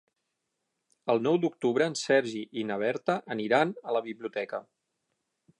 El 1.13 1.21
nou 1.27 1.37
d'octubre 1.43 1.89
en 1.91 1.97
Sergi 2.05 2.43
i 2.63 2.65
na 2.71 2.79
Berta 2.87 3.21
aniran 3.37 3.77
a 3.91 3.97
la 3.99 4.05
biblioteca. 4.11 4.65